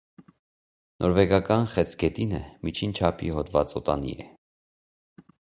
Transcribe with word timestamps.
Նորվեգական 1.03 1.67
խեցգետինը 1.73 2.39
միջին 2.69 2.97
չափի 3.01 3.31
հոդվածոտանի 3.37 4.17
է։ 4.27 4.29